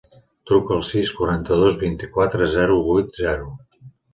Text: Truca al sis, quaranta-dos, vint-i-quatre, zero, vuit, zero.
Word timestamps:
Truca 0.51 0.73
al 0.77 0.81
sis, 0.91 1.11
quaranta-dos, 1.17 1.77
vint-i-quatre, 1.83 2.51
zero, 2.57 2.81
vuit, 2.89 3.17
zero. 3.23 3.57